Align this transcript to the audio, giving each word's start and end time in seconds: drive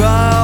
drive 0.00 0.39